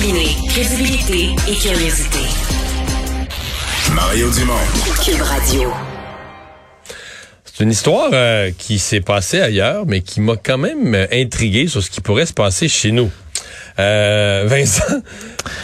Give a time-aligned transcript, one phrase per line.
[0.00, 2.20] Combiner crédibilité et curiosité.
[3.94, 4.54] Mario Dumont.
[5.04, 5.72] Cube Radio.
[7.44, 11.66] C'est une histoire euh, qui s'est passée ailleurs, mais qui m'a quand même euh, intrigué
[11.66, 13.10] sur ce qui pourrait se passer chez nous.
[13.78, 15.02] Euh, Vincent,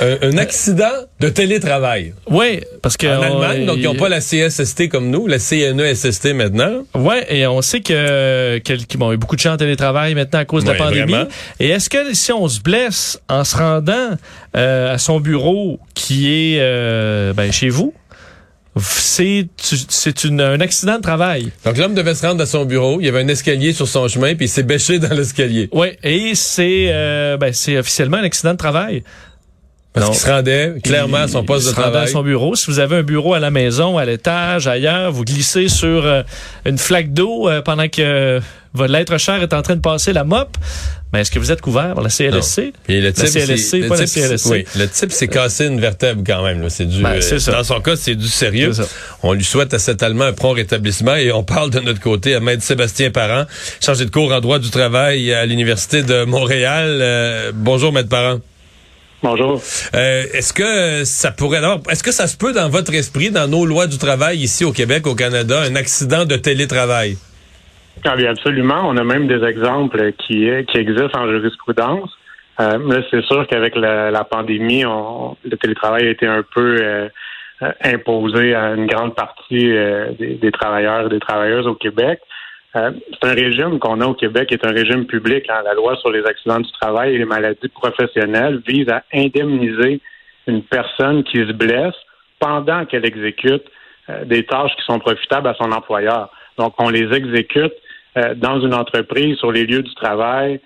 [0.01, 0.85] un, un accident
[1.21, 2.15] de télétravail.
[2.31, 5.39] Oui, parce que En on- Allemagne, donc ils n'ont pas la CSST comme nous, la
[5.39, 6.85] CNESST maintenant.
[6.95, 10.15] Ouais, et on sait que, que bon, il y a beaucoup de gens en télétravail
[10.15, 11.13] maintenant à cause de Ouais, la pandémie.
[11.13, 11.29] vraiment.
[11.61, 14.17] Et est-ce que si on se blesse en se rendant
[14.57, 17.95] euh, à son bureau qui est euh, ben, chez vous,
[18.79, 19.47] c'est
[19.89, 21.51] c'est une- un accident de travail?
[21.65, 24.07] Donc l'homme devait se rendre à son bureau, il y avait un escalier sur son
[24.09, 25.69] chemin, puis il s'est bêché dans l'escalier.
[25.73, 29.03] Oui, et c'est euh, ben, c'est officiellement un accident de travail.
[29.97, 32.09] Parce qu'il se rendait clairement à son Il poste de se rendait à travail.
[32.13, 32.55] son bureau.
[32.55, 36.23] Si vous avez un bureau à la maison, à l'étage, ailleurs, vous glissez sur euh,
[36.65, 38.41] une flaque d'eau euh, pendant que euh,
[38.75, 40.57] votre l'être cher est en train de passer la mop.
[41.13, 41.95] Mais est-ce que vous êtes couvert?
[41.95, 42.73] Par la CLSC?
[42.87, 44.51] Puis le type, CLSC, c'est- le pas la type, CLSC.
[44.51, 46.61] Oui, le type s'est cassé une vertèbre quand même.
[46.61, 46.69] là.
[46.69, 47.01] C'est du.
[47.03, 47.53] Ben, euh.
[47.53, 48.73] Dans son cas, c'est du sérieux.
[48.75, 48.89] C'est ça.
[49.23, 52.35] On lui souhaite à cet Allemand un prompt rétablissement et on parle de notre côté
[52.35, 53.45] à Maître Sébastien Parent,
[53.81, 56.99] chargé de cours en droit du travail à l'université de Montréal.
[57.01, 58.41] Euh, bonjour, Maître Parent.
[59.23, 59.55] Bonjour.
[59.95, 63.49] Euh, est-ce que ça pourrait d'abord, est-ce que ça se peut dans votre esprit, dans
[63.49, 67.17] nos lois du travail ici au Québec, au Canada, un accident de télétravail?
[68.05, 68.83] Ah bien, absolument.
[68.85, 72.11] On a même des exemples qui, qui existent en jurisprudence.
[72.61, 76.77] Euh, là, c'est sûr qu'avec la, la pandémie, on, le télétravail a été un peu
[76.81, 77.09] euh,
[77.63, 82.21] euh, imposé à une grande partie euh, des, des travailleurs et des travailleuses au Québec.
[82.77, 85.49] Euh, c'est un régime qu'on a au Québec qui est un régime public.
[85.49, 85.63] hein.
[85.65, 90.01] La loi sur les accidents du travail et les maladies professionnelles vise à indemniser
[90.47, 91.95] une personne qui se blesse
[92.39, 93.65] pendant qu'elle exécute
[94.11, 96.31] euh, des tâches qui sont profitables à son employeur.
[96.59, 97.73] Donc, on les exécute
[98.19, 100.61] euh, dans une entreprise, sur les lieux du travail,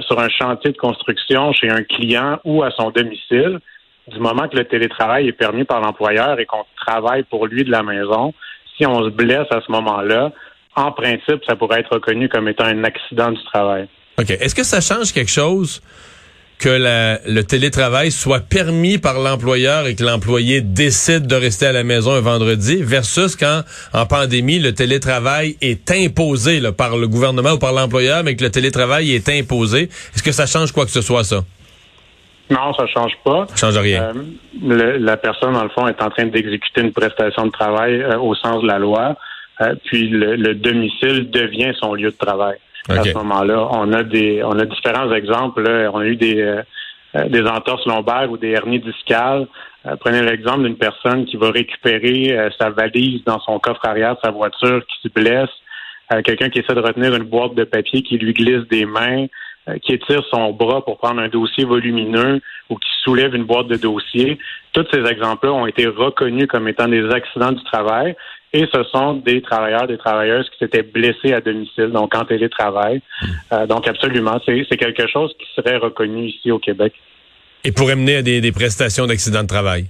[0.00, 3.60] sur un chantier de construction, chez un client ou à son domicile.
[4.08, 7.70] Du moment que le télétravail est permis par l'employeur et qu'on travaille pour lui de
[7.70, 8.34] la maison,
[8.76, 10.32] si on se blesse à ce moment-là,
[10.78, 13.88] en principe, ça pourrait être reconnu comme étant un accident du travail.
[14.18, 14.30] OK.
[14.30, 15.82] Est-ce que ça change quelque chose
[16.58, 21.72] que la- le télétravail soit permis par l'employeur et que l'employé décide de rester à
[21.72, 23.62] la maison un vendredi versus quand,
[23.92, 28.42] en pandémie, le télétravail est imposé là, par le gouvernement ou par l'employeur, mais que
[28.42, 29.82] le télétravail est imposé?
[30.14, 31.44] Est-ce que ça change quoi que ce soit, ça?
[32.50, 33.46] Non, ça change pas.
[33.54, 34.02] Ça change rien.
[34.04, 34.12] Euh,
[34.60, 38.18] le- la personne, dans le fond, est en train d'exécuter une prestation de travail euh,
[38.18, 39.16] au sens de la loi,
[39.84, 42.58] puis le, le domicile devient son lieu de travail.
[42.88, 45.62] À ce moment-là, on a des, on a différents exemples.
[45.62, 45.90] là.
[45.92, 46.62] On a eu des, euh,
[47.16, 49.46] euh, des entorses lombaires ou des hernies discales.
[49.86, 54.14] Euh, prenez l'exemple d'une personne qui va récupérer euh, sa valise dans son coffre arrière
[54.14, 55.50] de sa voiture, qui se blesse.
[56.14, 59.26] Euh, Quelqu'un qui essaie de retenir une boîte de papier qui lui glisse des mains,
[59.68, 62.40] euh, qui étire son bras pour prendre un dossier volumineux
[62.70, 64.38] ou qui soulève une boîte de dossier.
[64.72, 68.16] Tous ces exemples-là ont été reconnus comme étant des accidents du travail
[68.52, 73.02] et ce sont des travailleurs, des travailleuses qui s'étaient blessés à domicile, donc en télétravail.
[73.52, 76.94] Euh, donc absolument, c'est quelque chose qui serait reconnu ici au Québec.
[77.64, 79.86] Et pourrait mener à des, des prestations d'accident de travail.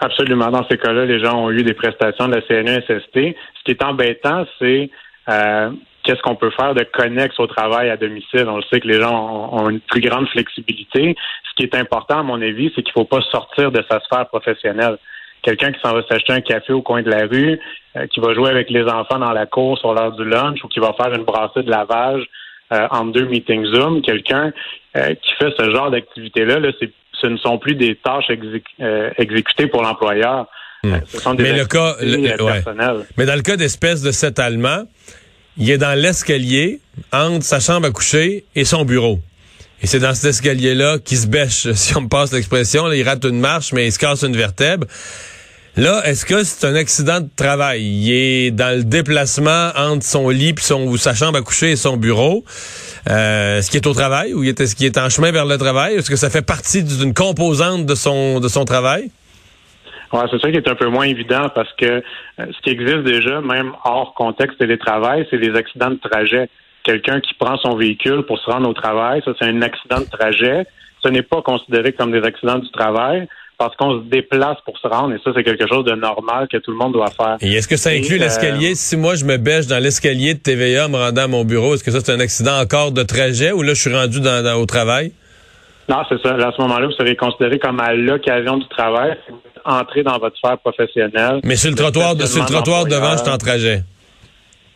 [0.00, 0.50] Absolument.
[0.50, 3.14] Dans ces cas-là, les gens ont eu des prestations de la CNESST.
[3.14, 4.90] Ce qui est embêtant, c'est
[5.28, 5.70] euh,
[6.02, 8.46] qu'est-ce qu'on peut faire de connexe au travail à domicile?
[8.48, 11.16] On le sait que les gens ont, ont une plus grande flexibilité.
[11.50, 14.00] Ce qui est important, à mon avis, c'est qu'il ne faut pas sortir de sa
[14.00, 14.96] sphère professionnelle.
[15.42, 17.58] Quelqu'un qui s'en va s'acheter un café au coin de la rue,
[17.96, 20.68] euh, qui va jouer avec les enfants dans la cour sur l'heure du lunch ou
[20.68, 22.22] qui va faire une brassée de lavage
[22.72, 24.52] euh, entre deux meetings Zoom, quelqu'un
[24.96, 26.70] euh, qui fait ce genre d'activité-là, là,
[27.20, 30.46] ce ne sont plus des tâches exé- euh, exécutées pour l'employeur.
[30.86, 31.52] Euh, Ce sont des Hmm.
[31.52, 32.62] Mais le cas, le- euh, ouais.
[33.18, 34.84] Mais dans le cas d'espèce de cet Allemand,
[35.58, 36.80] il est dans l'escalier
[37.12, 39.18] entre sa chambre à coucher et son bureau.
[39.82, 42.90] Et c'est dans cet escalier-là qu'il se bêche, si on me passe l'expression.
[42.92, 44.86] Il rate une marche, mais il se casse une vertèbre.
[45.76, 47.82] Là, est-ce que c'est un accident de travail?
[47.82, 51.70] Il est dans le déplacement entre son lit puis son, ou sa chambre à coucher
[51.70, 52.44] et son bureau.
[53.08, 55.94] Euh, est-ce qu'il est au travail ou est-ce qu'il est en chemin vers le travail?
[55.94, 59.10] Est-ce que ça fait partie d'une composante de son, de son travail?
[60.12, 62.02] Ouais, c'est ça qui est un peu moins évident parce que euh,
[62.38, 66.50] ce qui existe déjà, même hors contexte télétravail, c'est les accidents de trajet.
[66.84, 70.06] Quelqu'un qui prend son véhicule pour se rendre au travail, ça c'est un accident de
[70.10, 70.64] trajet.
[71.04, 73.26] Ce n'est pas considéré comme des accidents du travail
[73.58, 76.56] parce qu'on se déplace pour se rendre et ça c'est quelque chose de normal que
[76.56, 77.36] tout le monde doit faire.
[77.42, 78.74] Et est-ce que ça inclut euh, l'escalier?
[78.74, 81.74] Si moi, je me bêche dans l'escalier de TVA en me rendant à mon bureau,
[81.74, 84.42] est-ce que ça, c'est un accident encore de trajet ou là, je suis rendu dans,
[84.42, 85.12] dans- au travail?
[85.90, 86.34] Non, c'est ça.
[86.34, 89.16] À ce moment-là, vous serez considéré comme à l'occasion du travail,
[89.66, 91.40] entré dans votre sphère professionnelle.
[91.44, 93.82] Mais sur le trottoir, de, sur le trottoir devant, je suis en trajet.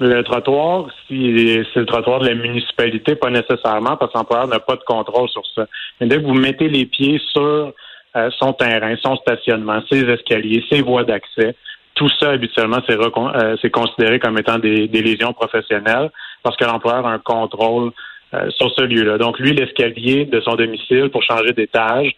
[0.01, 4.59] Le trottoir, si c'est le trottoir de la municipalité, pas nécessairement, parce que l'employeur n'a
[4.59, 5.67] pas de contrôle sur ça.
[6.01, 7.73] Mais dès que vous mettez les pieds sur
[8.17, 11.55] euh, son terrain, son stationnement, ses escaliers, ses voies d'accès,
[11.95, 16.11] tout ça, habituellement, c'est euh, considéré comme étant des, lésions professionnelles
[16.43, 17.93] parce que l'employeur a un contrôle
[18.35, 19.17] euh, sur ce lieu-là.
[19.19, 22.11] Donc, lui, l'escalier de son domicile pour changer d'étage,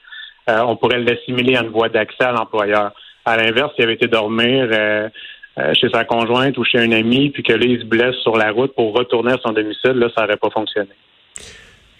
[0.48, 2.92] on pourrait l'assimiler à une voie d'accès à l'employeur.
[3.26, 5.08] À l'inverse, s'il avait été dormir euh,
[5.74, 8.50] chez sa conjointe ou chez un ami, puis que là, il se blesse sur la
[8.50, 10.90] route pour retourner à son domicile, là, ça n'aurait pas fonctionné.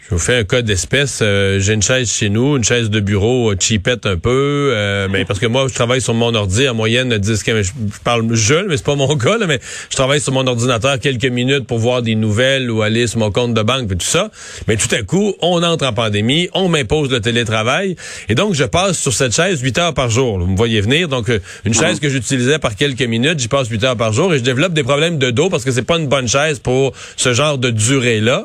[0.09, 1.19] Je vous fais un cas d'espèce.
[1.21, 5.09] Euh, j'ai une chaise chez nous, une chaise de bureau euh, cheapette un peu, euh,
[5.11, 7.71] mais parce que moi, je travaille sur mon ordi en moyenne 10 je, je
[8.05, 9.59] parle jeune, mais c'est pas mon cas, là, mais
[9.91, 13.33] je travaille sur mon ordinateur quelques minutes pour voir des nouvelles ou aller sur mon
[13.33, 14.31] compte de banque et tout ça.
[14.69, 17.97] Mais tout à coup, on entre en pandémie, on m'impose le télétravail,
[18.29, 20.39] et donc je passe sur cette chaise 8 heures par jour.
[20.39, 21.33] Vous me voyez venir, donc
[21.65, 24.45] une chaise que j'utilisais par quelques minutes, j'y passe 8 heures par jour et je
[24.45, 27.59] développe des problèmes de dos parce que c'est pas une bonne chaise pour ce genre
[27.59, 28.45] de durée-là.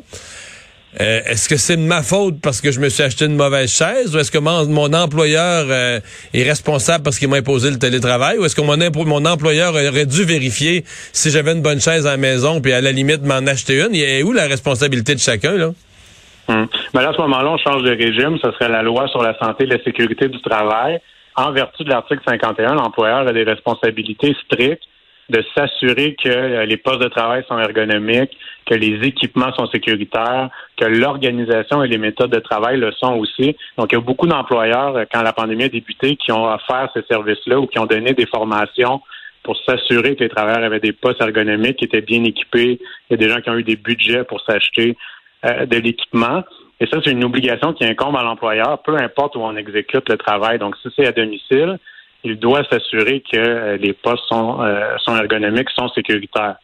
[1.00, 3.72] Euh, est-ce que c'est de ma faute parce que je me suis acheté une mauvaise
[3.72, 6.02] chaise ou est-ce que mon, employeur euh,
[6.34, 10.26] est responsable parce qu'il m'a imposé le télétravail ou est-ce que mon, employeur aurait dû
[10.26, 10.84] vérifier
[11.14, 13.96] si j'avais une bonne chaise à la maison puis à la limite m'en acheter une?
[13.96, 15.70] Il est où la responsabilité de chacun, là?
[16.94, 18.38] Ben à ce moment-là, on change de régime.
[18.44, 21.00] Ce serait la loi sur la santé et la sécurité du travail.
[21.38, 24.84] En vertu de l'article 51, l'employeur a des responsabilités strictes
[25.30, 30.50] de s'assurer que euh, les postes de travail sont ergonomiques, que les équipements sont sécuritaires,
[30.78, 33.56] que l'organisation et les méthodes de travail le sont aussi.
[33.78, 36.90] Donc, il y a beaucoup d'employeurs, euh, quand la pandémie a débuté, qui ont offert
[36.94, 39.02] ces services-là ou qui ont donné des formations
[39.44, 42.80] pour s'assurer que les travailleurs avaient des postes ergonomiques qui étaient bien équipés.
[43.10, 44.98] Il y a des gens qui ont eu des budgets pour s'acheter
[45.46, 46.44] euh, de l'équipement.
[46.80, 50.18] Et ça, c'est une obligation qui incombe à l'employeur, peu importe où on exécute le
[50.18, 50.60] travail.
[50.60, 51.78] Donc, si c'est à domicile,
[52.24, 56.56] il doit s'assurer que euh, les postes sont, euh, sont ergonomiques, sont sécuritaires.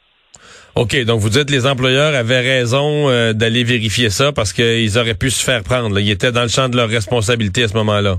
[0.76, 5.16] OK, donc vous dites les employeurs avaient raison euh, d'aller vérifier ça parce qu'ils auraient
[5.16, 5.98] pu se faire prendre.
[6.00, 8.18] Ils étaient dans le champ de leur responsabilité à ce moment-là.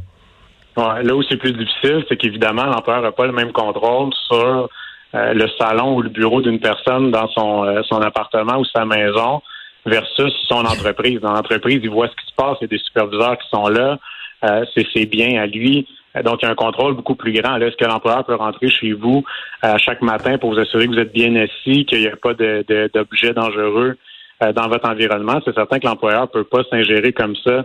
[0.76, 4.68] Ouais, là où c'est plus difficile, c'est qu'évidemment, l'employeur n'a pas le même contrôle sur
[5.12, 9.40] le salon ou le bureau d'une personne dans son, son appartement ou sa maison
[9.86, 11.18] versus son entreprise.
[11.20, 13.66] Dans l'entreprise, il voit ce qui se passe, il y a des superviseurs qui sont
[13.68, 13.98] là,
[14.42, 15.86] c'est ses biens à lui.
[16.18, 17.56] Euh, donc, il y a un contrôle beaucoup plus grand.
[17.56, 19.24] Est-ce que l'employeur peut rentrer chez vous
[19.64, 22.34] euh, chaque matin pour vous assurer que vous êtes bien assis, qu'il n'y a pas
[22.34, 23.96] d'objets dangereux
[24.42, 25.40] euh, dans votre environnement?
[25.44, 27.64] C'est certain que l'employeur ne peut pas s'ingérer comme ça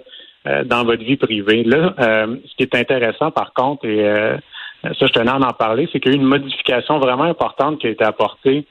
[0.65, 1.63] dans votre vie privée.
[1.63, 4.03] Là, ce qui est intéressant, par contre, et
[4.83, 7.79] ça, je tenais à en parler, c'est qu'il y a eu une modification vraiment importante
[7.79, 8.65] qui a été apportée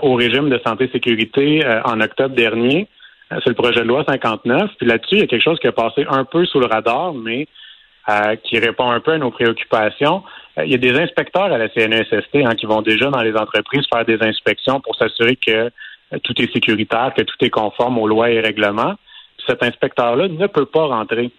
[0.00, 2.88] au régime de santé-sécurité en octobre dernier.
[3.28, 4.70] C'est le projet de loi 59.
[4.78, 7.12] Puis là-dessus, il y a quelque chose qui a passé un peu sous le radar,
[7.12, 7.46] mais
[8.08, 10.22] euh, qui répond un peu à nos préoccupations.
[10.58, 13.36] Euh, il y a des inspecteurs à la CNESST hein, qui vont déjà dans les
[13.36, 15.70] entreprises faire des inspections pour s'assurer que euh,
[16.22, 18.94] tout est sécuritaire, que tout est conforme aux lois et règlements.
[19.46, 21.30] cet inspecteur-là ne peut pas rentrer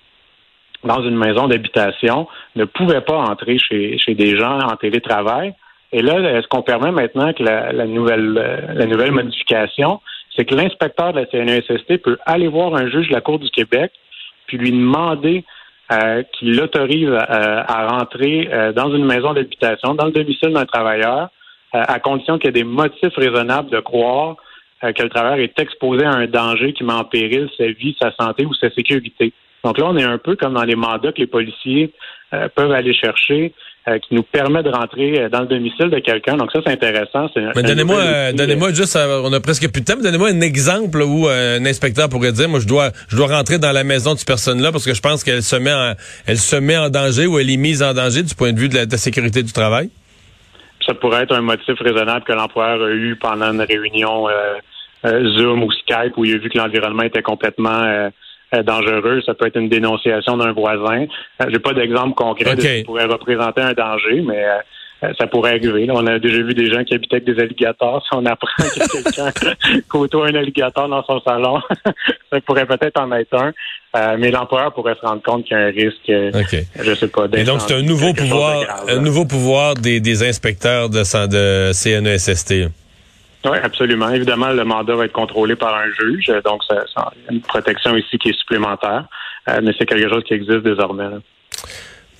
[0.84, 5.54] dans une maison d'habitation, ne pouvait pas entrer chez, chez des gens en télétravail.
[5.92, 8.34] Et là, est-ce qu'on permet maintenant que la, la nouvelle
[8.76, 10.02] la nouvelle modification,
[10.36, 13.50] c'est que l'inspecteur de la CNESST peut aller voir un juge de la Cour du
[13.50, 13.92] Québec
[14.46, 15.44] puis lui demander
[15.92, 20.66] euh, qui l'autorise euh, à rentrer euh, dans une maison d'habitation, dans le domicile d'un
[20.66, 21.30] travailleur,
[21.72, 24.38] à condition qu'il y ait des motifs raisonnables de croire
[24.82, 28.12] que le travailleur est exposé à un danger qui met en péril sa vie, sa
[28.20, 29.34] santé ou sa sécurité.
[29.64, 31.94] Donc là, on est un peu comme dans les mandats que les policiers
[32.56, 36.38] peuvent aller chercher euh, qui nous permet de rentrer euh, dans le domicile de quelqu'un.
[36.38, 37.30] Donc ça, c'est intéressant.
[37.56, 41.02] Mais donnez-moi, euh, donnez-moi juste, on a presque plus de temps, mais donnez-moi un exemple
[41.02, 44.20] où un inspecteur pourrait dire, moi, je dois, je dois rentrer dans la maison de
[44.20, 45.94] cette personne-là parce que je pense qu'elle se met, en,
[46.28, 48.70] elle se met en danger ou elle est mise en danger du point de vue
[48.70, 49.90] de la, sécurité du travail?
[50.86, 54.28] Ça pourrait être un motif raisonnable que l'employeur a eu pendant une réunion
[55.04, 58.10] Zoom ou Skype où il a vu que l'environnement était complètement euh,
[58.58, 59.22] dangereux.
[59.26, 61.06] Ça peut être une dénonciation d'un voisin.
[61.42, 64.44] Euh, j'ai pas d'exemple concret de ce qui pourrait représenter un danger, mais
[65.04, 65.88] euh, ça pourrait arriver.
[65.92, 68.04] on a déjà vu des gens qui habitaient avec des alligators.
[68.10, 69.32] Si on apprend que quelqu'un
[69.88, 71.60] côtoie un alligator dans son salon,
[72.32, 74.18] ça pourrait peut-être en être un.
[74.18, 76.64] mais l'employeur pourrait se rendre compte qu'il y a un risque, okay.
[76.84, 77.26] je sais pas.
[77.34, 82.70] Et donc c'est un nouveau pouvoir, un nouveau pouvoir des, des inspecteurs de, de CNESST.
[83.46, 84.10] Oui, absolument.
[84.10, 88.18] Évidemment, le mandat va être contrôlé par un juge, donc ça, ça une protection ici
[88.18, 89.06] qui est supplémentaire,
[89.48, 91.08] euh, mais c'est quelque chose qui existe désormais.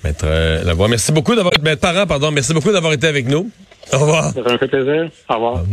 [0.02, 3.50] Maître euh, Lavoie, merci beaucoup d'avoir Maître Parent, pardon, merci beaucoup d'avoir été avec nous.
[3.92, 4.32] Au revoir.
[4.32, 5.10] Ça fait plaisir.
[5.28, 5.62] Au revoir.